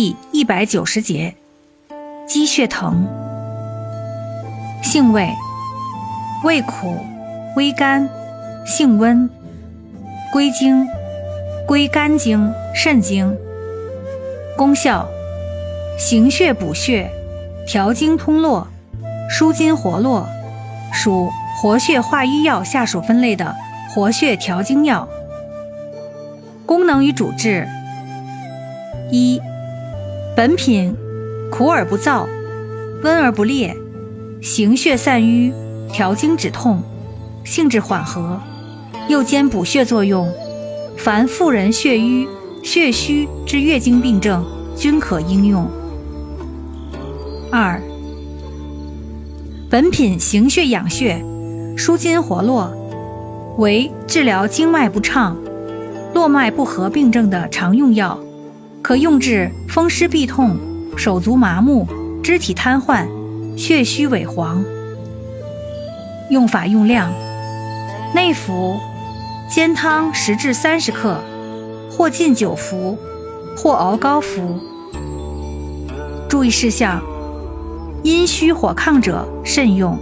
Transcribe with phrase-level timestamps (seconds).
[0.00, 1.34] 第一百九十节，
[2.26, 3.06] 鸡血藤。
[4.82, 5.28] 性味：
[6.42, 6.96] 味苦，
[7.54, 8.08] 微甘，
[8.64, 9.28] 性温，
[10.32, 10.88] 归经：
[11.66, 13.36] 归肝经、肾经。
[14.56, 15.06] 功效：
[15.98, 17.10] 行血补血，
[17.66, 18.68] 调经通络，
[19.28, 20.26] 舒筋活络，
[20.94, 21.30] 属
[21.60, 23.54] 活血化瘀药下属分类的
[23.90, 25.06] 活血调经药。
[26.64, 27.68] 功能与主治：
[29.10, 29.38] 一。
[30.40, 30.96] 本品
[31.50, 32.24] 苦而不燥，
[33.02, 33.76] 温而不烈，
[34.40, 35.52] 行血散瘀，
[35.92, 36.82] 调经止痛，
[37.44, 38.40] 性质缓和，
[39.06, 40.32] 又兼补血作用。
[40.96, 42.26] 凡妇人血瘀、
[42.62, 44.42] 血虚之月经病症
[44.74, 45.68] 均可应用。
[47.52, 47.78] 二，
[49.68, 51.22] 本品行血养血，
[51.76, 52.72] 舒筋活络，
[53.58, 55.36] 为治疗经脉不畅、
[56.14, 58.18] 络脉不和病症的常用药。
[58.82, 60.56] 可用治风湿痹痛、
[60.96, 61.86] 手足麻木、
[62.22, 63.06] 肢体瘫痪、
[63.56, 64.64] 血虚萎黄。
[66.30, 67.12] 用法用量：
[68.14, 68.78] 内服，
[69.48, 71.16] 煎汤十至三十克，
[71.90, 72.96] 或浸酒服，
[73.56, 74.58] 或熬膏服。
[76.28, 77.02] 注意事项：
[78.02, 79.98] 阴虚火亢者慎用。